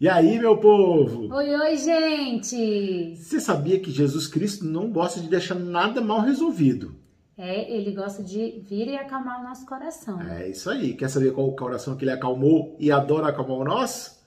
E 0.00 0.08
aí, 0.08 0.38
meu 0.38 0.56
povo? 0.56 1.30
Oi, 1.30 1.54
oi, 1.54 1.76
gente! 1.76 3.16
Você 3.16 3.38
sabia 3.38 3.78
que 3.78 3.90
Jesus 3.90 4.26
Cristo 4.26 4.64
não 4.64 4.90
gosta 4.90 5.20
de 5.20 5.28
deixar 5.28 5.56
nada 5.56 6.00
mal 6.00 6.22
resolvido? 6.22 6.94
É, 7.36 7.70
ele 7.70 7.92
gosta 7.92 8.22
de 8.22 8.64
vir 8.66 8.88
e 8.88 8.96
acalmar 8.96 9.42
o 9.42 9.44
nosso 9.44 9.66
coração. 9.66 10.18
É 10.22 10.48
isso 10.48 10.70
aí. 10.70 10.94
Quer 10.94 11.10
saber 11.10 11.34
qual 11.34 11.48
o 11.48 11.54
coração 11.54 11.98
que 11.98 12.04
ele 12.04 12.12
acalmou 12.12 12.74
e 12.80 12.90
adora 12.90 13.28
acalmar 13.28 13.58
o 13.58 13.64
nosso? 13.64 14.18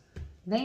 Vem. 0.46 0.64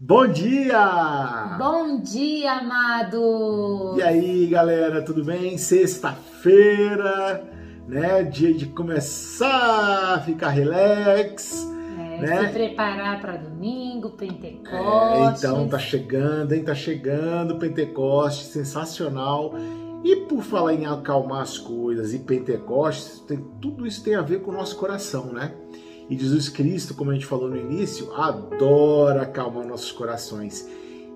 Bom 0.00 0.26
dia! 0.26 1.56
Bom 1.56 2.00
dia, 2.00 2.52
amado! 2.54 3.94
E 3.96 4.02
aí, 4.02 4.48
galera, 4.48 5.00
tudo 5.02 5.24
bem? 5.24 5.56
Sexta-feira 5.56 7.55
né? 7.86 8.22
Dia 8.24 8.52
de 8.52 8.66
começar 8.66 10.14
a 10.14 10.20
ficar 10.20 10.50
relax. 10.50 11.66
É, 11.98 12.20
né? 12.20 12.46
Se 12.46 12.52
preparar 12.52 13.20
para 13.20 13.36
domingo, 13.36 14.10
Pentecostes. 14.10 15.44
É, 15.44 15.48
então 15.48 15.68
tá 15.68 15.78
chegando, 15.78 16.52
hein? 16.52 16.62
Tá 16.62 16.74
chegando 16.74 17.58
Pentecostes, 17.58 18.48
sensacional. 18.48 19.54
E 20.04 20.16
por 20.28 20.42
falar 20.42 20.74
em 20.74 20.86
acalmar 20.86 21.42
as 21.42 21.58
coisas 21.58 22.14
e 22.14 22.18
Pentecostes, 22.18 23.20
tem, 23.20 23.38
tudo 23.60 23.86
isso 23.86 24.04
tem 24.04 24.14
a 24.14 24.22
ver 24.22 24.40
com 24.40 24.50
o 24.50 24.54
nosso 24.54 24.76
coração, 24.76 25.32
né? 25.32 25.52
E 26.08 26.16
Jesus 26.16 26.48
Cristo, 26.48 26.94
como 26.94 27.10
a 27.10 27.14
gente 27.14 27.26
falou 27.26 27.48
no 27.48 27.56
início, 27.56 28.12
adora 28.14 29.22
acalmar 29.22 29.66
nossos 29.66 29.90
corações. 29.90 30.68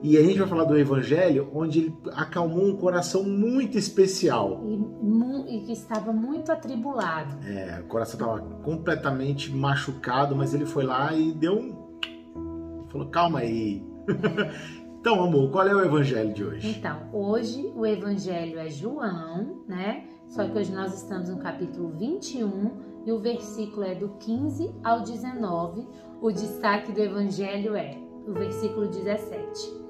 E 0.02 0.16
a 0.16 0.22
gente 0.22 0.38
vai 0.38 0.48
falar 0.48 0.64
do 0.64 0.78
Evangelho, 0.78 1.50
onde 1.54 1.80
ele 1.80 1.96
acalmou 2.12 2.64
um 2.64 2.76
coração 2.76 3.22
muito 3.22 3.76
especial. 3.76 4.62
E, 4.64 5.56
e 5.56 5.60
que 5.60 5.72
estava 5.72 6.10
muito 6.10 6.50
atribulado. 6.50 7.36
É, 7.46 7.80
o 7.80 7.84
coração 7.84 8.18
estava 8.18 8.40
completamente 8.62 9.52
machucado, 9.52 10.34
mas 10.34 10.54
ele 10.54 10.64
foi 10.64 10.84
lá 10.84 11.14
e 11.14 11.32
deu 11.32 11.58
um. 11.58 12.86
Falou: 12.88 13.08
calma 13.08 13.40
aí. 13.40 13.84
então, 15.00 15.22
amor, 15.22 15.50
qual 15.50 15.68
é 15.68 15.74
o 15.74 15.84
Evangelho 15.84 16.32
de 16.32 16.44
hoje? 16.44 16.76
Então, 16.78 17.08
hoje 17.12 17.70
o 17.76 17.84
Evangelho 17.84 18.58
é 18.58 18.70
João, 18.70 19.64
né? 19.68 20.04
Só 20.28 20.46
que 20.48 20.56
hoje 20.56 20.72
nós 20.72 20.94
estamos 20.94 21.28
no 21.28 21.38
capítulo 21.38 21.90
21 21.98 22.70
e 23.04 23.12
o 23.12 23.18
versículo 23.18 23.84
é 23.84 23.94
do 23.94 24.10
15 24.20 24.74
ao 24.82 25.02
19. 25.02 25.86
O 26.22 26.30
destaque 26.30 26.92
do 26.92 27.00
Evangelho 27.00 27.74
é 27.74 27.98
o 28.26 28.32
versículo 28.32 28.86
17. 28.88 29.80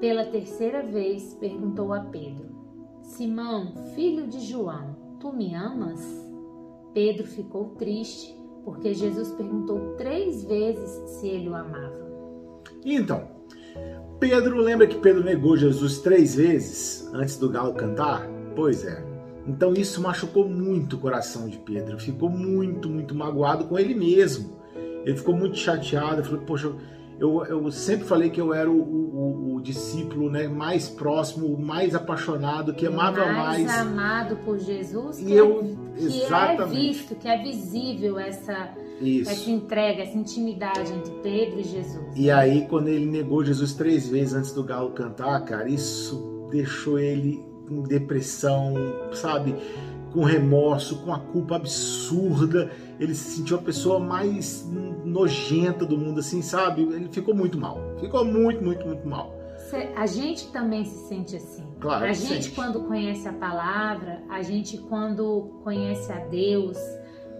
Pela 0.00 0.24
terceira 0.24 0.82
vez 0.82 1.34
perguntou 1.34 1.92
a 1.92 2.00
Pedro: 2.00 2.48
Simão, 3.02 3.74
filho 3.94 4.26
de 4.26 4.40
João, 4.40 4.96
tu 5.20 5.32
me 5.32 5.54
amas? 5.54 6.00
Pedro 6.92 7.26
ficou 7.26 7.70
triste 7.76 8.36
porque 8.64 8.94
Jesus 8.94 9.30
perguntou 9.32 9.94
três 9.96 10.44
vezes 10.44 11.10
se 11.10 11.28
ele 11.28 11.48
o 11.48 11.54
amava. 11.54 12.00
Então, 12.84 13.28
Pedro, 14.18 14.58
lembra 14.58 14.86
que 14.86 14.98
Pedro 14.98 15.24
negou 15.24 15.56
Jesus 15.56 15.98
três 15.98 16.34
vezes 16.34 17.08
antes 17.12 17.36
do 17.38 17.48
galo 17.48 17.74
cantar? 17.74 18.28
Pois 18.54 18.84
é. 18.84 19.02
Então 19.46 19.72
isso 19.72 20.02
machucou 20.02 20.48
muito 20.48 20.96
o 20.96 20.98
coração 20.98 21.48
de 21.48 21.58
Pedro. 21.58 21.98
Ficou 21.98 22.28
muito, 22.28 22.88
muito 22.88 23.14
magoado 23.14 23.64
com 23.64 23.78
ele 23.78 23.94
mesmo. 23.94 24.60
Ele 25.04 25.16
ficou 25.16 25.34
muito 25.34 25.56
chateado. 25.56 26.22
Falou, 26.22 26.40
poxa, 26.42 26.72
eu, 27.20 27.44
eu 27.44 27.70
sempre 27.70 28.06
falei 28.06 28.30
que 28.30 28.40
eu 28.40 28.54
era 28.54 28.70
o, 28.70 28.80
o, 28.80 29.56
o 29.56 29.60
discípulo 29.60 30.30
né, 30.30 30.48
mais 30.48 30.88
próximo, 30.88 31.54
mais 31.58 31.94
apaixonado, 31.94 32.72
que 32.72 32.86
amava 32.86 33.26
mais. 33.26 33.66
Mais 33.66 33.80
amado 33.80 34.36
por 34.36 34.58
Jesus, 34.58 35.20
e 35.20 35.26
que, 35.26 35.32
eu, 35.34 35.76
é, 35.98 36.56
que 36.56 36.62
é 36.62 36.66
visto, 36.66 37.14
que 37.14 37.28
é 37.28 37.42
visível 37.42 38.18
essa, 38.18 38.70
essa 39.28 39.50
entrega, 39.50 40.02
essa 40.02 40.16
intimidade 40.16 40.90
entre 40.90 41.12
Pedro 41.22 41.60
e 41.60 41.64
Jesus. 41.64 42.16
E 42.16 42.30
aí, 42.30 42.66
quando 42.66 42.88
ele 42.88 43.04
negou 43.04 43.44
Jesus 43.44 43.74
três 43.74 44.08
vezes 44.08 44.32
antes 44.32 44.52
do 44.52 44.64
galo 44.64 44.92
cantar, 44.92 45.44
cara, 45.44 45.68
isso 45.68 46.48
deixou 46.50 46.98
ele 46.98 47.44
em 47.70 47.82
depressão, 47.82 48.74
sabe? 49.12 49.54
Com 50.12 50.24
remorso, 50.24 51.02
com 51.04 51.12
a 51.12 51.18
culpa 51.18 51.56
absurda. 51.56 52.70
Ele 52.98 53.14
se 53.14 53.36
sentiu 53.36 53.56
a 53.56 53.62
pessoa 53.62 53.98
mais 53.98 54.68
nojenta 55.04 55.84
do 55.86 55.96
mundo, 55.96 56.20
assim, 56.20 56.42
sabe? 56.42 56.82
Ele 56.82 57.08
ficou 57.08 57.34
muito 57.34 57.58
mal. 57.58 57.78
Ficou 57.98 58.24
muito, 58.24 58.62
muito, 58.62 58.86
muito 58.86 59.06
mal. 59.06 59.40
A 59.96 60.06
gente 60.06 60.50
também 60.50 60.84
se 60.84 61.08
sente 61.08 61.36
assim. 61.36 61.64
Claro, 61.78 62.04
a 62.04 62.12
gente, 62.12 62.44
sente. 62.44 62.50
quando 62.50 62.82
conhece 62.84 63.28
a 63.28 63.32
palavra, 63.32 64.22
a 64.28 64.42
gente, 64.42 64.76
quando 64.78 65.60
conhece 65.62 66.12
a 66.12 66.18
Deus, 66.26 66.76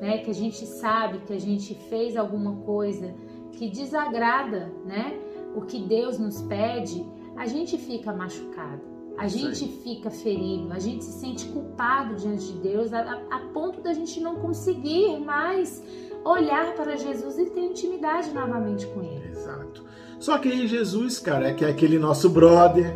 né, 0.01 0.19
que 0.19 0.31
a 0.31 0.35
gente 0.35 0.65
sabe 0.65 1.19
que 1.21 1.33
a 1.33 1.41
gente 1.41 1.75
fez 1.89 2.17
alguma 2.17 2.57
coisa 2.63 3.15
que 3.53 3.69
desagrada, 3.69 4.73
né, 4.87 5.19
o 5.55 5.63
que 5.63 5.83
Deus 5.83 6.19
nos 6.19 6.41
pede, 6.43 7.05
a 7.37 7.47
gente 7.47 7.77
fica 7.77 8.13
machucado. 8.13 8.83
A 9.19 9.29
gente 9.29 9.69
fica 9.83 10.11
ferido, 10.11 10.73
a 10.73 10.79
gente 10.79 11.05
se 11.05 11.21
sente 11.21 11.47
culpado 11.49 12.15
diante 12.17 12.53
de 12.53 12.59
Deus 12.61 12.93
a, 12.93 13.21
a, 13.31 13.39
ponto 13.53 13.81
da 13.83 13.93
gente 13.93 14.19
não 14.21 14.37
conseguir 14.37 15.19
mais 15.21 15.83
olhar 16.25 16.75
para 16.75 16.97
Jesus 16.97 17.39
e 17.39 17.47
ter 17.51 17.61
intimidade 17.61 18.31
novamente 18.31 18.87
com 18.87 19.03
Ele. 19.03 19.29
Exato. 19.31 19.85
Só 20.19 20.39
que 20.39 20.51
aí 20.51 20.67
Jesus, 20.67 21.19
cara, 21.19 21.49
é 21.49 21.55
que 21.55 21.65
é 21.65 21.69
aquele 21.69 21.99
nosso 21.99 22.29
brother, 22.29 22.95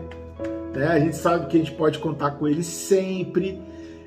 né? 0.74 0.86
A 0.88 0.98
gente 0.98 1.16
sabe 1.16 1.46
que 1.46 1.56
a 1.56 1.60
gente 1.60 1.72
pode 1.72 1.98
contar 1.98 2.32
com 2.32 2.46
ele 2.46 2.62
sempre, 2.62 3.62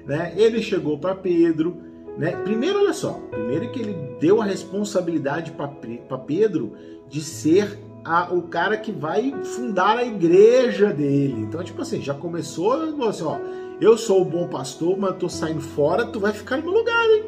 né? 0.06 0.34
Ele 0.36 0.62
chegou 0.62 1.00
para 1.00 1.16
Pedro, 1.16 1.78
né? 2.18 2.32
Primeiro, 2.44 2.80
olha 2.80 2.94
só, 2.94 3.14
primeiro 3.32 3.72
que 3.72 3.80
ele 3.80 3.94
deu 4.20 4.42
a 4.42 4.46
responsabilidade 4.46 5.52
para 5.52 6.18
Pedro 6.18 6.74
de 7.08 7.22
ser 7.22 7.80
a, 8.08 8.34
o 8.34 8.44
cara 8.44 8.78
que 8.78 8.90
vai 8.90 9.34
fundar 9.44 9.98
a 9.98 10.06
igreja 10.06 10.94
dele. 10.94 11.42
Então, 11.42 11.62
tipo 11.62 11.82
assim, 11.82 12.02
já 12.02 12.14
começou, 12.14 12.74
assim, 13.06 13.24
ó, 13.24 13.38
eu 13.82 13.98
sou 13.98 14.22
o 14.22 14.26
bom 14.26 14.48
pastor, 14.48 14.98
mas 14.98 15.18
tô 15.18 15.28
saindo 15.28 15.60
fora, 15.60 16.06
tu 16.06 16.18
vai 16.18 16.32
ficar 16.32 16.58
no 16.58 16.64
meu 16.64 16.74
lugar, 16.74 17.06
hein? 17.10 17.26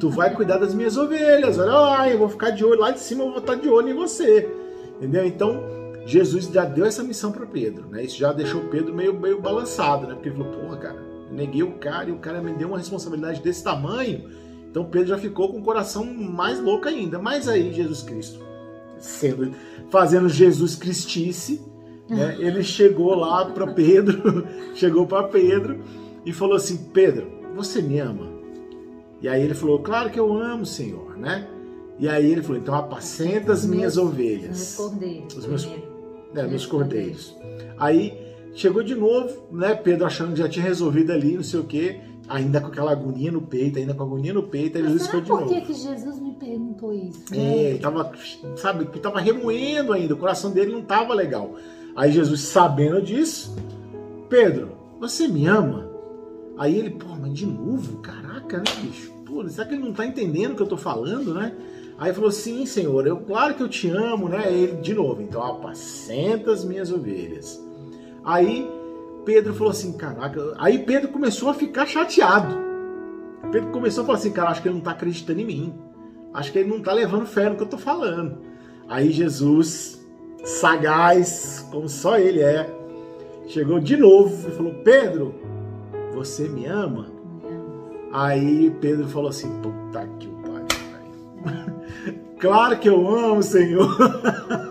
Tu 0.00 0.10
vai 0.10 0.34
cuidar 0.34 0.58
das 0.58 0.74
minhas 0.74 0.96
ovelhas. 0.96 1.56
Olha 1.58 1.72
lá, 1.72 2.10
eu 2.10 2.18
vou 2.18 2.28
ficar 2.28 2.50
de 2.50 2.64
olho 2.64 2.80
lá 2.80 2.90
de 2.90 2.98
cima, 2.98 3.22
eu 3.22 3.30
vou 3.30 3.38
estar 3.38 3.54
de 3.54 3.68
olho 3.68 3.90
em 3.90 3.94
você. 3.94 4.52
Entendeu? 4.96 5.24
Então, 5.24 5.62
Jesus 6.04 6.46
já 6.46 6.64
deu 6.64 6.84
essa 6.84 7.02
missão 7.02 7.30
para 7.30 7.46
Pedro, 7.46 7.88
né? 7.88 8.02
Isso 8.02 8.18
já 8.18 8.32
deixou 8.32 8.62
Pedro 8.62 8.92
meio, 8.92 9.14
meio 9.14 9.40
balançado, 9.40 10.08
né? 10.08 10.14
Porque 10.14 10.30
ele 10.30 10.36
falou, 10.36 10.52
porra, 10.52 10.76
cara, 10.78 10.96
eu 11.30 11.36
neguei 11.36 11.62
o 11.62 11.72
cara 11.78 12.10
e 12.10 12.12
o 12.12 12.18
cara 12.18 12.42
me 12.42 12.52
deu 12.54 12.68
uma 12.68 12.78
responsabilidade 12.78 13.40
desse 13.40 13.62
tamanho. 13.62 14.28
Então 14.68 14.84
Pedro 14.84 15.08
já 15.08 15.18
ficou 15.18 15.52
com 15.52 15.60
o 15.60 15.62
coração 15.62 16.04
mais 16.04 16.60
louco 16.60 16.88
ainda. 16.88 17.20
Mas 17.20 17.48
aí 17.48 17.72
Jesus 17.72 18.02
Cristo 18.02 18.47
sendo 18.98 19.52
fazendo 19.90 20.28
Jesus 20.28 20.74
Cristice, 20.76 21.60
né? 22.08 22.36
Ele 22.38 22.62
chegou 22.62 23.14
lá 23.14 23.44
para 23.46 23.66
Pedro, 23.66 24.46
chegou 24.74 25.06
para 25.06 25.28
Pedro 25.28 25.80
e 26.24 26.32
falou 26.32 26.56
assim: 26.56 26.76
Pedro, 26.92 27.30
você 27.54 27.82
me 27.82 27.98
ama? 27.98 28.28
E 29.20 29.28
aí 29.28 29.42
ele 29.42 29.54
falou: 29.54 29.80
Claro 29.80 30.10
que 30.10 30.18
eu 30.18 30.32
amo, 30.32 30.64
Senhor, 30.64 31.16
né? 31.16 31.46
E 31.98 32.08
aí 32.08 32.30
ele 32.30 32.42
falou: 32.42 32.58
Então 32.58 32.74
apacenta 32.74 33.52
as 33.52 33.66
minhas 33.66 33.96
meus, 33.96 34.08
ovelhas, 34.08 34.74
cordeiros, 34.76 35.36
os 35.36 35.46
meus, 35.46 35.66
né, 36.32 36.46
meus 36.46 36.66
cordeiros. 36.66 37.36
Aí 37.76 38.18
chegou 38.54 38.82
de 38.82 38.94
novo, 38.94 39.46
né? 39.52 39.74
Pedro 39.74 40.06
achando 40.06 40.32
que 40.32 40.38
já 40.38 40.48
tinha 40.48 40.64
resolvido 40.64 41.12
ali, 41.12 41.34
não 41.34 41.42
sei 41.42 41.60
o 41.60 41.64
quê 41.64 42.00
ainda 42.28 42.60
com 42.60 42.68
aquela 42.68 42.92
agonia 42.92 43.32
no 43.32 43.40
peito, 43.40 43.78
ainda 43.78 43.94
com 43.94 44.02
a 44.02 44.06
agonia 44.06 44.34
no 44.34 44.42
peito, 44.42 44.76
aí 44.76 44.84
Jesus 44.84 45.06
foi 45.06 45.20
de 45.22 45.28
novo. 45.28 45.46
Por 45.46 45.62
que 45.62 45.72
Jesus 45.72 46.20
me 46.20 46.32
perguntou 46.34 46.92
isso? 46.92 47.24
Né? 47.30 47.38
É, 47.38 47.70
ele 47.70 47.78
tava, 47.78 48.12
sabe, 48.56 48.86
que 48.86 49.00
tava 49.00 49.20
remoendo 49.20 49.92
ainda, 49.92 50.14
o 50.14 50.18
coração 50.18 50.50
dele 50.50 50.72
não 50.72 50.82
tava 50.82 51.14
legal. 51.14 51.54
Aí 51.96 52.12
Jesus, 52.12 52.40
sabendo 52.42 53.00
disso, 53.00 53.56
Pedro, 54.28 54.72
você 55.00 55.26
me 55.26 55.46
ama? 55.46 55.88
Aí 56.58 56.76
ele, 56.76 56.90
pô, 56.90 57.06
mas 57.20 57.32
de 57.32 57.46
novo? 57.46 57.98
Caraca, 57.98 58.58
né, 58.58 58.64
bicho? 58.82 59.12
Pô, 59.24 59.48
será 59.48 59.66
que 59.66 59.74
ele 59.74 59.84
não 59.84 59.92
tá 59.92 60.04
entendendo 60.04 60.52
o 60.52 60.56
que 60.56 60.62
eu 60.62 60.66
tô 60.66 60.76
falando, 60.76 61.34
né? 61.34 61.52
Aí 61.98 62.12
falou, 62.12 62.30
sim, 62.30 62.64
senhor, 62.66 63.06
eu, 63.06 63.16
claro 63.16 63.54
que 63.54 63.62
eu 63.62 63.68
te 63.68 63.88
amo, 63.88 64.28
né? 64.28 64.52
Ele, 64.52 64.76
de 64.80 64.94
novo, 64.94 65.20
então 65.22 65.42
apacenta 65.42 66.52
as 66.52 66.64
minhas 66.64 66.92
ovelhas. 66.92 67.60
Aí 68.24 68.68
Pedro 69.28 69.52
falou 69.52 69.72
assim, 69.72 69.92
caraca. 69.92 70.54
Aí 70.56 70.78
Pedro 70.78 71.10
começou 71.10 71.50
a 71.50 71.54
ficar 71.54 71.84
chateado. 71.84 72.56
Pedro 73.52 73.70
começou 73.72 74.02
a 74.02 74.06
falar 74.06 74.16
assim, 74.16 74.32
cara, 74.32 74.48
acho 74.48 74.62
que 74.62 74.68
ele 74.68 74.76
não 74.76 74.78
está 74.78 74.92
acreditando 74.92 75.38
em 75.38 75.44
mim. 75.44 75.74
Acho 76.32 76.50
que 76.50 76.58
ele 76.58 76.70
não 76.70 76.78
está 76.78 76.94
levando 76.94 77.26
fé 77.26 77.46
no 77.46 77.54
que 77.54 77.60
eu 77.60 77.66
estou 77.66 77.78
falando. 77.78 78.38
Aí 78.88 79.10
Jesus, 79.10 80.02
sagaz, 80.42 81.68
como 81.70 81.90
só 81.90 82.18
ele 82.18 82.40
é, 82.40 82.74
chegou 83.48 83.78
de 83.78 83.98
novo 83.98 84.48
e 84.48 84.50
falou: 84.50 84.72
Pedro, 84.82 85.34
você 86.14 86.48
me 86.48 86.64
ama? 86.64 87.08
Aí 88.10 88.74
Pedro 88.80 89.06
falou 89.08 89.28
assim: 89.28 89.60
puta 89.60 90.08
que 90.18 90.28
pariu. 90.42 91.76
claro 92.40 92.78
que 92.78 92.88
eu 92.88 93.06
amo, 93.06 93.42
Senhor. 93.42 93.94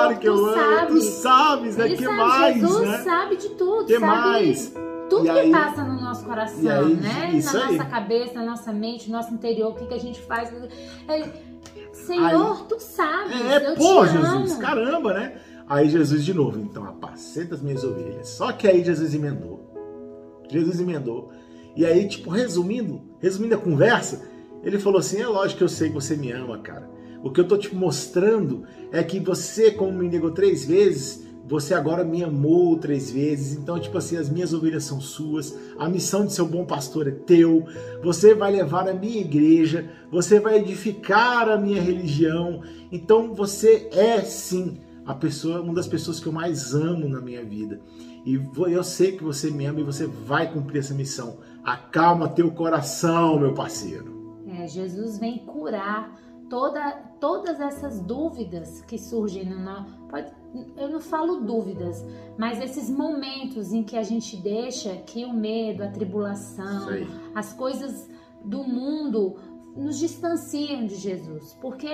Claro 0.00 0.18
que 0.18 0.28
eu 0.28 0.54
sabe. 0.54 0.76
amo. 0.76 0.88
Tu 0.88 1.00
sabes, 1.02 1.76
né? 1.76 1.84
Ele 1.86 1.96
que 1.96 2.04
sabe, 2.04 2.16
mais, 2.16 2.56
Jesus 2.60 2.88
né? 2.88 2.98
sabe 2.98 3.36
de 3.36 3.48
tudo, 3.50 3.84
que 3.86 3.92
sabe 3.98 4.06
mais? 4.06 4.74
tudo 5.08 5.26
E 5.26 5.30
que 5.32 5.38
aí- 5.38 5.50
passa 5.50 5.82
no 5.84 6.00
nosso 6.00 6.24
coração, 6.24 6.70
aí, 6.86 6.94
né? 6.94 7.42
na 7.44 7.60
aí. 7.64 7.72
nossa 7.72 7.84
cabeça, 7.84 8.34
na 8.34 8.44
nossa 8.46 8.72
mente, 8.72 9.10
no 9.10 9.16
nosso 9.16 9.34
interior, 9.34 9.72
o 9.72 9.74
que, 9.74 9.86
que 9.86 9.94
a 9.94 9.98
gente 9.98 10.20
faz. 10.22 10.52
Ele, 10.52 11.32
Senhor, 11.92 12.66
tu 12.66 12.78
sabes, 12.80 13.40
É, 13.40 13.70
eu 13.72 13.74
pô, 13.76 14.06
Jesus, 14.06 14.52
amo. 14.52 14.58
caramba, 14.60 15.14
né? 15.14 15.34
Aí 15.68 15.88
Jesus 15.88 16.24
de 16.24 16.34
novo, 16.34 16.58
então, 16.58 16.84
apacenta 16.84 17.54
as 17.54 17.62
minhas 17.62 17.84
ovelhas. 17.84 18.28
Só 18.28 18.50
que 18.52 18.66
aí 18.66 18.82
Jesus 18.84 19.14
emendou. 19.14 19.60
Jesus 20.48 20.80
emendou. 20.80 21.30
E 21.76 21.86
aí, 21.86 22.08
tipo, 22.08 22.30
resumindo, 22.30 23.00
resumindo 23.20 23.54
a 23.54 23.58
conversa, 23.58 24.28
ele 24.64 24.78
falou 24.78 24.98
assim: 24.98 25.20
é 25.20 25.26
lógico 25.26 25.58
que 25.58 25.64
eu 25.64 25.68
sei 25.68 25.88
que 25.88 25.94
você 25.94 26.16
me 26.16 26.32
ama, 26.32 26.58
cara. 26.58 26.88
O 27.22 27.30
que 27.30 27.40
eu 27.40 27.48
tô 27.48 27.56
te 27.56 27.74
mostrando 27.74 28.64
é 28.90 29.02
que 29.02 29.20
você, 29.20 29.70
como 29.70 29.92
me 29.92 30.08
negou 30.08 30.30
três 30.30 30.64
vezes, 30.64 31.26
você 31.50 31.74
agora 31.74 32.04
me 32.04 32.22
amou 32.22 32.78
três 32.78 33.10
vezes. 33.10 33.58
Então, 33.58 33.78
tipo 33.78 33.98
assim, 33.98 34.16
as 34.16 34.30
minhas 34.30 34.54
ovelhas 34.54 34.84
são 34.84 35.00
suas. 35.00 35.52
A 35.78 35.88
missão 35.88 36.24
de 36.24 36.32
ser 36.32 36.42
um 36.42 36.48
bom 36.48 36.64
pastor 36.64 37.08
é 37.08 37.10
teu. 37.10 37.64
Você 38.02 38.34
vai 38.34 38.52
levar 38.52 38.88
a 38.88 38.94
minha 38.94 39.20
igreja. 39.20 39.90
Você 40.12 40.38
vai 40.38 40.58
edificar 40.58 41.48
a 41.48 41.58
minha 41.58 41.82
religião. 41.82 42.62
Então, 42.92 43.34
você 43.34 43.88
é 43.92 44.20
sim 44.20 44.78
a 45.04 45.12
pessoa, 45.12 45.60
uma 45.60 45.74
das 45.74 45.88
pessoas 45.88 46.20
que 46.20 46.28
eu 46.28 46.32
mais 46.32 46.72
amo 46.72 47.08
na 47.08 47.20
minha 47.20 47.44
vida. 47.44 47.80
E 48.24 48.40
eu 48.68 48.84
sei 48.84 49.16
que 49.16 49.24
você 49.24 49.50
me 49.50 49.66
ama 49.66 49.80
e 49.80 49.84
você 49.84 50.06
vai 50.06 50.52
cumprir 50.52 50.78
essa 50.78 50.94
missão. 50.94 51.38
Acalma 51.64 52.28
teu 52.28 52.50
coração, 52.52 53.40
meu 53.40 53.54
parceiro. 53.54 54.38
É, 54.46 54.68
Jesus 54.68 55.18
vem 55.18 55.38
curar 55.38 56.16
toda, 56.50 56.90
todas 57.20 57.60
essas 57.60 58.00
dúvidas 58.00 58.82
que 58.82 58.98
surgem 58.98 59.48
no 59.48 59.60
nosso. 59.60 59.98
Eu 60.76 60.90
não 60.90 61.00
falo 61.00 61.40
dúvidas, 61.40 62.04
mas 62.36 62.60
esses 62.60 62.90
momentos 62.90 63.72
em 63.72 63.84
que 63.84 63.96
a 63.96 64.02
gente 64.02 64.36
deixa 64.36 64.96
que 64.96 65.24
o 65.24 65.32
medo, 65.32 65.84
a 65.84 65.88
tribulação, 65.88 66.88
as 67.34 67.52
coisas 67.52 68.10
do 68.44 68.64
mundo 68.64 69.36
nos 69.76 69.98
distanciam 69.98 70.84
de 70.84 70.96
Jesus. 70.96 71.56
Porque 71.60 71.88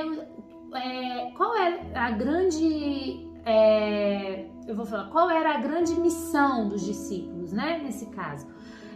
é, 0.75 1.31
qual 1.37 1.55
é 1.55 1.94
a 1.94 2.11
grande. 2.11 3.29
é, 3.44 4.49
eu 4.67 4.75
vou 4.75 4.87
falar, 4.87 5.11
qual 5.11 5.31
era 5.31 5.55
a 5.55 5.61
grande 5.61 6.00
missão 6.00 6.69
dos 6.69 6.82
discípulos, 6.82 7.52
né? 7.52 7.79
Nesse 7.85 8.06
caso, 8.06 8.47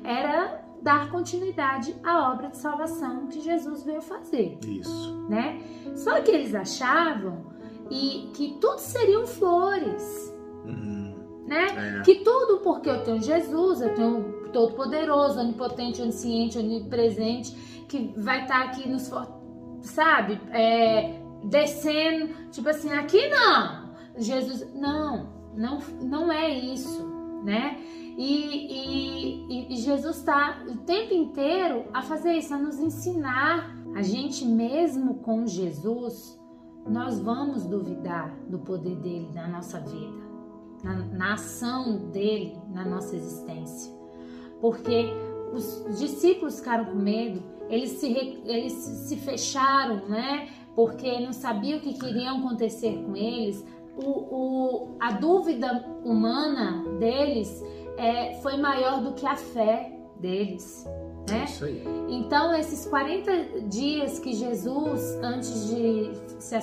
era 0.03 0.60
dar 0.83 1.11
continuidade 1.11 1.95
à 2.03 2.33
obra 2.33 2.49
de 2.49 2.57
salvação 2.57 3.27
que 3.27 3.41
Jesus 3.41 3.83
veio 3.83 4.01
fazer, 4.01 4.59
Isso. 4.67 5.27
né? 5.29 5.61
Só 5.95 6.21
que 6.21 6.31
eles 6.31 6.55
achavam 6.55 7.45
e 7.91 8.31
que 8.35 8.57
tudo 8.61 8.79
seriam 8.79 9.27
flores, 9.27 10.33
Uhum. 10.65 11.15
né? 11.47 11.99
É. 11.99 12.03
Que 12.03 12.17
tudo 12.17 12.59
porque 12.63 12.89
eu 12.89 13.03
tenho 13.03 13.21
Jesus, 13.23 13.81
eu 13.81 13.95
tenho 13.95 14.19
o 14.19 14.49
Todo-Poderoso, 14.51 15.39
Onipotente, 15.41 16.01
Onisciente, 16.03 16.59
Onipresente, 16.59 17.53
que 17.89 18.13
vai 18.17 18.43
estar 18.43 18.63
aqui 18.65 18.89
nos, 18.89 19.09
for- 19.09 19.29
sabe, 19.83 20.41
é, 20.53 21.21
descendo, 21.45 22.33
tipo 22.51 22.69
assim, 22.69 22.93
aqui 22.93 23.29
não, 23.29 23.91
Jesus, 24.17 24.67
não, 24.75 25.29
não, 25.57 25.79
não 26.03 26.33
é 26.33 26.49
isso, 26.51 27.09
né? 27.45 27.79
E, 28.23 29.47
e- 29.49 29.73
e- 29.73 29.77
Jesus 29.77 30.17
está 30.19 30.63
o 30.69 30.77
tempo 30.79 31.15
inteiro 31.15 31.85
a 31.95 32.03
fazer 32.03 32.35
isso, 32.35 32.53
a 32.53 32.59
nos 32.59 32.79
ensinar. 32.79 33.75
A 33.97 34.03
gente 34.03 34.45
mesmo 34.45 35.15
com 35.17 35.47
Jesus, 35.47 36.39
nós 36.87 37.19
vamos 37.19 37.65
duvidar 37.65 38.37
do 38.49 38.59
poder 38.59 38.97
dele 38.97 39.31
na 39.35 39.49
nossa 39.49 39.81
vida 39.81 40.21
na, 40.83 40.95
na 40.95 41.33
ação 41.35 42.09
dele 42.11 42.57
na 42.73 42.85
nossa 42.85 43.15
existência. 43.17 43.93
Porque 44.61 45.07
os 45.53 45.99
discípulos 45.99 46.59
ficaram 46.59 46.87
com 46.87 46.97
medo, 46.97 47.43
eles 47.69 47.91
se, 47.93 48.07
eles 48.45 48.73
se 48.73 49.17
fecharam, 49.17 50.09
né? 50.09 50.49
Porque 50.75 51.21
não 51.21 51.33
sabiam 51.33 51.79
o 51.79 51.83
que 51.83 51.99
queriam 51.99 52.39
acontecer 52.39 53.03
com 53.05 53.17
eles. 53.17 53.65
O, 53.97 54.09
o- 54.11 54.97
a 55.01 55.13
dúvida 55.13 55.85
humana 56.05 56.83
deles 56.99 57.63
é, 58.01 58.35
foi 58.43 58.57
maior 58.57 59.03
do 59.03 59.13
que 59.13 59.27
a 59.27 59.37
fé 59.37 59.93
deles, 60.19 60.87
É 61.29 61.33
né? 61.33 61.47
aí. 61.63 61.85
Então, 62.09 62.55
esses 62.55 62.87
40 62.87 63.61
dias 63.69 64.19
que 64.19 64.33
Jesus, 64.33 65.19
antes 65.23 65.69
de 65.69 66.13
se 66.39 66.59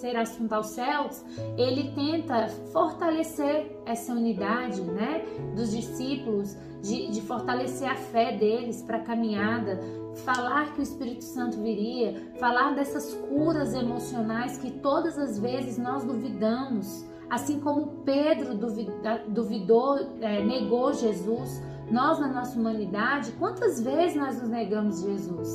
ser 0.00 0.16
assunto 0.16 0.52
aos 0.52 0.68
céus, 0.68 1.24
ele 1.56 1.92
tenta 1.94 2.48
fortalecer 2.72 3.76
essa 3.86 4.12
unidade 4.12 4.80
né, 4.82 5.24
dos 5.56 5.70
discípulos, 5.70 6.56
de, 6.82 7.10
de 7.10 7.20
fortalecer 7.22 7.88
a 7.88 7.94
fé 7.96 8.36
deles 8.36 8.82
para 8.82 8.98
a 8.98 9.02
caminhada, 9.02 9.80
falar 10.24 10.74
que 10.74 10.80
o 10.80 10.82
Espírito 10.82 11.24
Santo 11.24 11.60
viria, 11.62 12.32
falar 12.38 12.74
dessas 12.74 13.14
curas 13.14 13.74
emocionais 13.74 14.58
que 14.58 14.70
todas 14.70 15.18
as 15.18 15.38
vezes 15.38 15.78
nós 15.78 16.04
duvidamos. 16.04 17.04
Assim 17.32 17.58
como 17.60 18.02
Pedro 18.04 18.54
duvidou, 19.26 19.98
eh, 20.20 20.44
negou 20.44 20.92
Jesus, 20.92 21.62
nós 21.90 22.20
na 22.20 22.28
nossa 22.28 22.60
humanidade, 22.60 23.32
quantas 23.38 23.80
vezes 23.80 24.16
nós 24.16 24.38
nos 24.38 24.50
negamos 24.50 25.00
Jesus? 25.00 25.48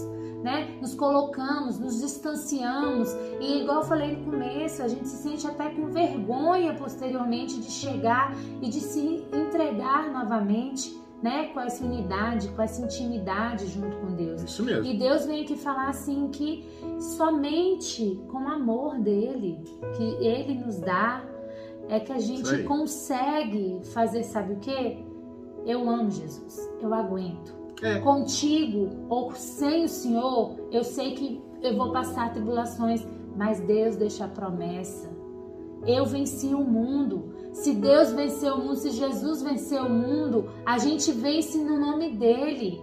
Né? 0.43 0.75
Nos 0.81 0.95
colocamos, 0.95 1.77
nos 1.77 2.01
distanciamos 2.01 3.13
e 3.39 3.61
igual 3.61 3.81
eu 3.81 3.83
falei 3.83 4.17
no 4.17 4.25
começo, 4.25 4.81
a 4.81 4.87
gente 4.87 5.07
se 5.07 5.17
sente 5.17 5.45
até 5.45 5.69
com 5.69 5.85
vergonha 5.85 6.73
posteriormente 6.73 7.59
de 7.59 7.69
chegar 7.69 8.33
e 8.59 8.69
de 8.69 8.79
se 8.79 9.23
entregar 9.31 10.11
novamente, 10.11 10.99
né? 11.21 11.49
Com 11.49 11.59
essa 11.59 11.85
unidade, 11.85 12.47
com 12.49 12.61
essa 12.63 12.81
intimidade 12.81 13.67
junto 13.67 13.95
com 13.97 14.15
Deus. 14.15 14.41
Isso 14.41 14.63
mesmo. 14.63 14.83
E 14.83 14.97
Deus 14.97 15.27
vem 15.27 15.43
aqui 15.43 15.55
falar 15.55 15.89
assim 15.89 16.27
que 16.29 16.67
somente 16.99 18.19
com 18.29 18.45
o 18.45 18.47
amor 18.47 18.97
dele, 18.97 19.59
que 19.95 20.25
ele 20.25 20.55
nos 20.55 20.79
dá, 20.79 21.23
é 21.89 21.99
que 21.99 22.11
a 22.11 22.19
gente 22.19 22.63
consegue 22.63 23.81
fazer, 23.93 24.23
sabe 24.23 24.53
o 24.53 24.57
quê? 24.57 24.97
Eu 25.65 25.89
amo 25.89 26.11
Jesus, 26.11 26.69
eu 26.81 26.93
aguento. 26.93 27.55
É. 27.81 27.99
Contigo 27.99 28.89
ou 29.09 29.31
sem 29.33 29.85
o 29.85 29.89
Senhor, 29.89 30.55
eu 30.71 30.83
sei 30.83 31.13
que 31.13 31.41
eu 31.61 31.75
vou 31.75 31.91
passar 31.91 32.33
tribulações, 32.33 33.05
mas 33.35 33.59
Deus 33.59 33.95
deixa 33.95 34.25
a 34.25 34.27
promessa. 34.27 35.09
Eu 35.85 36.05
venci 36.05 36.47
o 36.47 36.63
mundo. 36.63 37.35
Se 37.53 37.73
Deus 37.73 38.11
venceu 38.11 38.55
o 38.55 38.57
mundo, 38.59 38.75
se 38.75 38.91
Jesus 38.91 39.41
venceu 39.41 39.83
o 39.83 39.89
mundo, 39.89 40.49
a 40.65 40.77
gente 40.77 41.11
vence 41.11 41.57
no 41.57 41.79
nome 41.79 42.15
dele. 42.15 42.81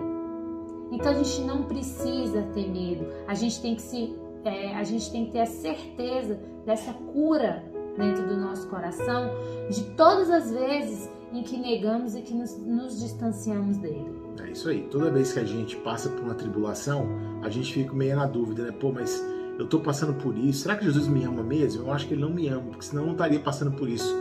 Então 0.90 1.10
a 1.10 1.14
gente 1.14 1.40
não 1.42 1.64
precisa 1.64 2.42
ter 2.54 2.68
medo. 2.70 3.06
A 3.26 3.34
gente 3.34 3.60
tem 3.60 3.74
que 3.74 3.82
se, 3.82 4.14
é, 4.44 4.74
a 4.74 4.84
gente 4.84 5.10
tem 5.10 5.26
que 5.26 5.32
ter 5.32 5.40
a 5.40 5.46
certeza 5.46 6.40
dessa 6.64 6.92
cura 6.92 7.64
dentro 7.96 8.26
do 8.26 8.36
nosso 8.36 8.68
coração 8.68 9.30
de 9.70 9.82
todas 9.96 10.30
as 10.30 10.50
vezes 10.50 11.08
em 11.32 11.42
que 11.42 11.56
negamos 11.56 12.14
e 12.14 12.22
que 12.22 12.32
nos, 12.32 12.56
nos 12.58 13.00
distanciamos 13.00 13.76
dele. 13.78 14.06
É 14.42 14.50
isso 14.50 14.68
aí. 14.68 14.82
Toda 14.90 15.10
vez 15.10 15.32
que 15.32 15.40
a 15.40 15.44
gente 15.44 15.76
passa 15.76 16.08
por 16.08 16.20
uma 16.20 16.34
tribulação, 16.34 17.08
a 17.42 17.48
gente 17.48 17.72
fica 17.72 17.92
meio 17.92 18.16
na 18.16 18.26
dúvida, 18.26 18.64
né? 18.64 18.72
Pô, 18.72 18.92
mas 18.92 19.24
eu 19.58 19.66
tô 19.66 19.80
passando 19.80 20.14
por 20.14 20.36
isso. 20.36 20.60
Será 20.60 20.76
que 20.76 20.84
Jesus 20.84 21.08
me 21.08 21.24
ama 21.24 21.42
mesmo? 21.42 21.84
Eu 21.84 21.92
acho 21.92 22.06
que 22.06 22.14
ele 22.14 22.22
não 22.22 22.30
me 22.30 22.48
ama, 22.48 22.62
porque 22.70 22.84
senão 22.84 23.02
eu 23.02 23.06
não 23.06 23.14
estaria 23.14 23.40
passando 23.40 23.72
por 23.72 23.88
isso. 23.88 24.14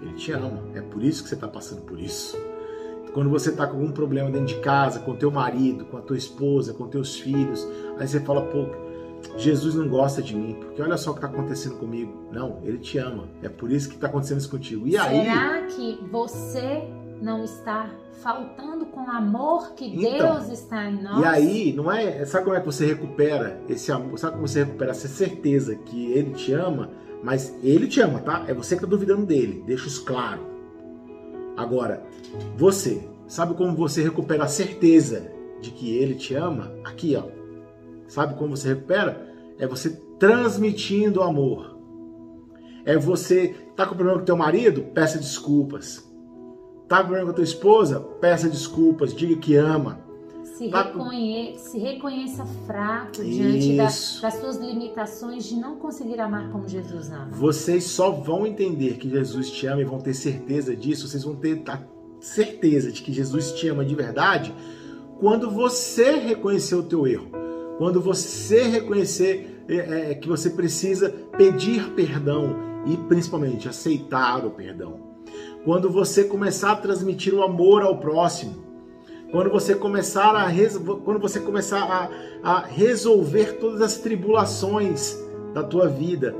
Ele 0.00 0.12
te 0.12 0.32
ama. 0.32 0.62
É 0.74 0.80
por 0.80 1.02
isso 1.02 1.22
que 1.22 1.28
você 1.28 1.36
tá 1.36 1.48
passando 1.48 1.82
por 1.82 1.98
isso. 1.98 2.36
Quando 3.12 3.30
você 3.30 3.50
tá 3.50 3.66
com 3.66 3.78
algum 3.78 3.90
problema 3.90 4.30
dentro 4.30 4.46
de 4.46 4.60
casa, 4.60 5.00
com 5.00 5.14
teu 5.16 5.30
marido, 5.30 5.86
com 5.86 5.96
a 5.96 6.00
tua 6.00 6.16
esposa, 6.16 6.74
com 6.74 6.86
teus 6.86 7.18
filhos, 7.18 7.66
aí 7.98 8.06
você 8.06 8.20
fala, 8.20 8.42
pô, 8.42 8.66
Jesus 9.36 9.74
não 9.74 9.88
gosta 9.88 10.22
de 10.22 10.34
mim, 10.34 10.54
porque 10.54 10.82
olha 10.82 10.96
só 10.96 11.10
o 11.10 11.14
que 11.14 11.20
tá 11.20 11.26
acontecendo 11.26 11.76
comigo. 11.76 12.12
Não, 12.32 12.58
ele 12.62 12.78
te 12.78 12.98
ama. 12.98 13.28
É 13.42 13.48
por 13.48 13.70
isso 13.70 13.88
que 13.88 13.96
tá 13.96 14.06
acontecendo 14.06 14.38
isso 14.38 14.50
contigo. 14.50 14.86
E 14.86 14.96
aí, 14.96 15.24
Será 15.24 15.62
que 15.66 15.98
você 16.10 16.88
não 17.20 17.44
está 17.44 17.90
faltando 18.22 18.86
com 18.86 19.04
o 19.04 19.10
amor 19.10 19.74
que 19.74 19.86
Então, 19.86 20.34
Deus 20.36 20.48
está 20.50 20.84
em 20.90 21.02
nós? 21.02 21.20
E 21.20 21.24
aí, 21.24 21.72
não 21.72 21.90
é. 21.90 22.24
Sabe 22.24 22.44
como 22.44 22.56
é 22.56 22.60
que 22.60 22.66
você 22.66 22.86
recupera 22.86 23.60
esse 23.68 23.92
amor? 23.92 24.18
Sabe 24.18 24.36
como 24.36 24.48
você 24.48 24.64
recupera 24.64 24.90
essa 24.90 25.08
certeza 25.08 25.74
que 25.76 26.12
ele 26.12 26.32
te 26.32 26.52
ama? 26.52 26.90
Mas 27.22 27.54
ele 27.62 27.86
te 27.86 28.00
ama, 28.00 28.20
tá? 28.20 28.44
É 28.46 28.54
você 28.54 28.76
que 28.76 28.82
tá 28.82 28.86
duvidando 28.86 29.26
dele. 29.26 29.62
Deixa 29.66 29.86
isso 29.86 30.04
claro. 30.04 30.40
Agora, 31.56 32.04
você, 32.56 33.08
sabe 33.26 33.54
como 33.54 33.74
você 33.74 34.02
recupera 34.02 34.44
a 34.44 34.48
certeza 34.48 35.30
de 35.60 35.72
que 35.72 35.96
ele 35.96 36.14
te 36.14 36.34
ama? 36.34 36.72
Aqui, 36.84 37.16
ó. 37.16 37.37
Sabe 38.08 38.34
como 38.34 38.56
você 38.56 38.68
recupera? 38.68 39.28
É 39.58 39.66
você 39.66 39.90
transmitindo 40.18 41.22
amor. 41.22 41.78
É 42.84 42.96
você 42.96 43.54
tá 43.76 43.86
com 43.86 43.94
problema 43.94 44.18
com 44.18 44.24
teu 44.24 44.36
marido? 44.36 44.82
Peça 44.94 45.18
desculpas. 45.18 46.04
Tá 46.88 46.98
com 46.98 47.04
problema 47.04 47.26
com 47.26 47.32
a 47.32 47.34
tua 47.34 47.44
esposa? 47.44 48.00
Peça 48.20 48.48
desculpas, 48.48 49.14
diga 49.14 49.36
que 49.36 49.54
ama. 49.56 50.00
Se, 50.56 50.70
Tá- 50.70 50.84
reconhe- 50.84 51.56
se 51.58 51.78
reconheça 51.78 52.44
fraco 52.66 53.22
diante 53.22 53.76
da- 53.76 53.84
das 53.84 54.34
suas 54.40 54.56
limitações 54.56 55.44
de 55.44 55.54
não 55.54 55.76
conseguir 55.76 56.18
amar 56.18 56.50
como 56.50 56.66
Jesus 56.66 57.12
ama. 57.12 57.28
Vocês 57.30 57.84
só 57.84 58.10
vão 58.10 58.44
entender 58.46 58.94
que 58.96 59.08
Jesus 59.08 59.50
te 59.52 59.66
ama 59.66 59.82
e 59.82 59.84
vão 59.84 59.98
ter 60.00 60.14
certeza 60.14 60.74
disso, 60.74 61.06
vocês 61.06 61.22
vão 61.22 61.36
ter 61.36 61.62
a 61.68 61.78
certeza 62.20 62.90
de 62.90 63.02
que 63.02 63.12
Jesus 63.12 63.52
te 63.52 63.68
ama 63.68 63.84
de 63.84 63.94
verdade 63.94 64.52
quando 65.20 65.48
você 65.50 66.12
reconhecer 66.12 66.74
o 66.74 66.82
teu 66.82 67.06
erro, 67.06 67.28
quando 67.78 68.00
você 68.00 68.64
reconhecer 68.64 69.62
é, 69.68 70.10
é, 70.10 70.14
que 70.14 70.28
você 70.28 70.50
precisa 70.50 71.08
pedir 71.36 71.90
perdão 71.92 72.56
e 72.84 72.96
principalmente 72.96 73.68
aceitar 73.68 74.44
o 74.44 74.50
perdão. 74.50 75.08
Quando 75.64 75.88
você 75.90 76.24
começar 76.24 76.72
a 76.72 76.76
transmitir 76.76 77.32
o 77.32 77.42
amor 77.42 77.82
ao 77.82 77.98
próximo, 77.98 78.68
quando 79.30 79.50
você 79.50 79.74
começar 79.74 80.34
a 80.34 80.48
quando 81.04 81.20
você 81.20 81.38
começar 81.38 82.10
a, 82.42 82.50
a 82.50 82.60
resolver 82.60 83.58
todas 83.58 83.80
as 83.80 83.98
tribulações 83.98 85.16
da 85.52 85.62
tua 85.62 85.86
vida, 85.86 86.34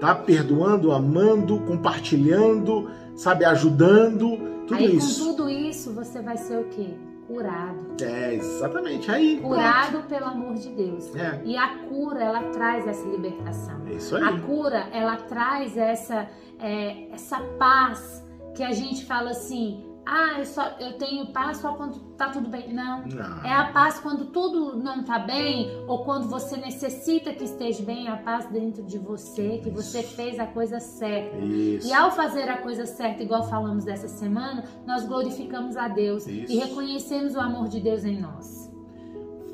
tá? 0.00 0.14
Perdoando, 0.14 0.92
amando, 0.92 1.60
compartilhando, 1.60 2.90
sabe, 3.14 3.44
ajudando, 3.44 4.36
tudo 4.66 4.78
Aí, 4.78 4.96
isso. 4.96 5.24
com 5.24 5.36
tudo 5.36 5.48
isso, 5.48 5.92
você 5.92 6.20
vai 6.20 6.36
ser 6.36 6.58
o 6.58 6.64
quê? 6.64 6.88
Curado. 7.26 7.96
É, 8.02 8.34
exatamente. 8.34 9.10
Aí. 9.10 9.40
Curado 9.40 9.92
pronto. 9.92 10.08
pelo 10.08 10.26
amor 10.26 10.54
de 10.54 10.70
Deus. 10.70 11.14
É. 11.16 11.40
E 11.44 11.56
a 11.56 11.78
cura, 11.88 12.22
ela 12.22 12.42
traz 12.50 12.86
essa 12.86 13.06
libertação. 13.08 13.80
É 13.86 13.92
isso 13.94 14.16
aí. 14.16 14.22
A 14.22 14.40
cura, 14.40 14.88
ela 14.92 15.16
traz 15.16 15.76
essa, 15.76 16.28
é, 16.58 17.10
essa 17.10 17.40
paz 17.58 18.22
que 18.54 18.62
a 18.62 18.72
gente 18.72 19.04
fala 19.06 19.30
assim, 19.30 19.84
ah, 20.06 20.38
eu, 20.38 20.44
só, 20.44 20.76
eu 20.78 20.98
tenho 20.98 21.32
paz 21.32 21.58
só 21.58 21.72
quando 21.74 21.98
tá 22.16 22.28
tudo 22.28 22.48
bem. 22.48 22.72
Não. 22.72 23.06
Não. 23.06 23.44
É 23.44 23.52
a 23.52 23.72
paz 23.72 23.98
quando 23.98 24.26
tudo 24.26 24.76
não 24.76 25.02
tá 25.02 25.18
bem 25.18 25.70
ou 25.88 26.04
quando 26.04 26.28
você 26.28 26.56
necessita 26.56 27.32
que 27.32 27.44
esteja 27.44 27.82
bem, 27.82 28.06
é 28.06 28.10
a 28.10 28.16
paz 28.16 28.46
dentro 28.50 28.82
de 28.82 28.98
você, 28.98 29.58
que 29.58 29.70
você 29.70 30.02
fez 30.02 30.38
a 30.38 30.46
coisa 30.46 30.78
certa. 30.78 31.38
Isso. 31.38 31.88
E 31.88 31.92
ao 31.92 32.10
fazer 32.10 32.48
a 32.50 32.58
coisa 32.58 32.84
certa, 32.84 33.22
igual 33.22 33.48
falamos 33.48 33.84
dessa 33.84 34.08
semana, 34.08 34.64
nós 34.86 35.06
glorificamos 35.06 35.76
a 35.76 35.88
Deus 35.88 36.26
Isso. 36.26 36.52
e 36.52 36.58
reconhecemos 36.58 37.34
o 37.34 37.40
amor 37.40 37.68
de 37.68 37.80
Deus 37.80 38.04
em 38.04 38.20
nós. 38.20 38.70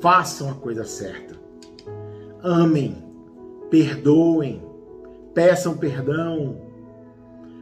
Façam 0.01 0.49
a 0.49 0.55
coisa 0.55 0.83
certa. 0.83 1.39
Amem, 2.43 3.07
perdoem, 3.69 4.61
peçam 5.33 5.77
perdão, 5.77 6.59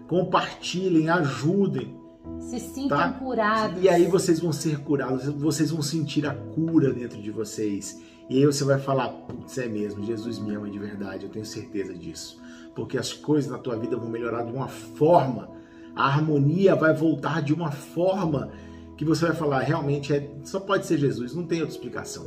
compartilhem, 0.07 1.09
ajudem. 1.09 1.98
Se 2.39 2.59
sintam 2.59 2.97
Tá? 2.97 3.11
curados. 3.13 3.81
E 3.83 3.87
aí 3.89 4.05
vocês 4.07 4.39
vão 4.39 4.51
ser 4.51 4.79
curados, 4.79 5.25
vocês 5.25 5.71
vão 5.71 5.81
sentir 5.81 6.25
a 6.25 6.33
cura 6.33 6.91
dentro 6.91 7.21
de 7.21 7.31
vocês. 7.31 8.01
E 8.29 8.37
aí 8.37 8.45
você 8.45 8.63
vai 8.63 8.79
falar, 8.79 9.09
putz, 9.09 9.57
é 9.57 9.67
mesmo, 9.67 10.03
Jesus 10.03 10.37
me 10.39 10.53
ama 10.55 10.69
de 10.69 10.77
verdade, 10.77 11.25
eu 11.25 11.31
tenho 11.31 11.45
certeza 11.45 11.93
disso. 11.93 12.39
Porque 12.75 12.97
as 12.97 13.11
coisas 13.11 13.49
na 13.49 13.57
tua 13.57 13.75
vida 13.75 13.97
vão 13.97 14.09
melhorar 14.09 14.43
de 14.43 14.51
uma 14.51 14.67
forma, 14.67 15.49
a 15.95 16.05
harmonia 16.05 16.75
vai 16.75 16.93
voltar 16.93 17.41
de 17.41 17.53
uma 17.53 17.71
forma 17.71 18.51
que 18.95 19.03
você 19.05 19.25
vai 19.25 19.35
falar, 19.35 19.59
realmente 19.61 20.13
é, 20.13 20.29
só 20.43 20.59
pode 20.59 20.85
ser 20.85 20.97
Jesus, 20.97 21.33
não 21.33 21.45
tem 21.45 21.61
outra 21.61 21.75
explicação. 21.75 22.25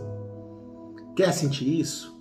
Quer 1.14 1.32
sentir 1.32 1.80
isso? 1.80 2.18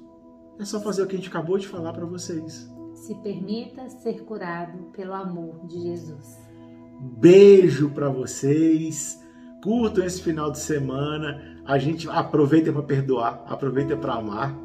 É 0.59 0.65
só 0.65 0.79
fazer 0.79 1.01
o 1.01 1.07
que 1.07 1.15
a 1.15 1.17
gente 1.17 1.29
acabou 1.29 1.57
de 1.57 1.67
falar 1.67 1.93
para 1.93 2.05
vocês. 2.05 2.69
Se 2.93 3.15
permita 3.15 3.89
ser 3.89 4.23
curado 4.25 4.91
pelo 4.91 5.13
amor 5.13 5.65
de 5.67 5.81
Jesus. 5.81 6.37
Beijo 7.01 7.89
para 7.89 8.09
vocês. 8.09 9.19
Curtam 9.63 10.05
esse 10.05 10.21
final 10.21 10.51
de 10.51 10.59
semana. 10.59 11.59
A 11.65 11.77
gente 11.79 12.07
aproveita 12.09 12.71
para 12.71 12.83
perdoar, 12.83 13.43
aproveita 13.47 13.97
para 13.97 14.13
amar. 14.13 14.55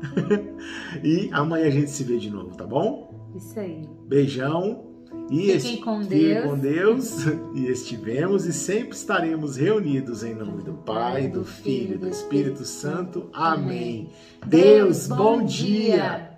e 1.02 1.30
amanhã 1.32 1.66
a 1.66 1.70
gente 1.70 1.90
se 1.90 2.04
vê 2.04 2.18
de 2.18 2.30
novo, 2.30 2.54
tá 2.54 2.66
bom? 2.66 3.32
Isso 3.34 3.58
aí. 3.58 3.88
Beijão. 4.06 4.84
E 5.30 5.58
Fiquem 5.58 5.80
com 5.80 6.02
fiquem 6.02 6.18
Deus. 6.18 6.44
com 6.44 6.58
Deus. 6.58 7.26
E 7.54 7.66
estivemos 7.66 8.44
e 8.44 8.52
sempre 8.52 8.96
estaremos 8.96 9.56
reunidos 9.56 10.22
em 10.22 10.34
nome 10.34 10.62
do 10.62 10.74
Pai, 10.74 11.28
do 11.28 11.44
Filho 11.44 11.94
e 11.94 11.98
do 11.98 12.08
Espírito 12.08 12.64
Santo. 12.64 13.28
Amém. 13.32 14.10
Deus, 14.46 15.08
bom 15.08 15.42
dia. 15.42 16.30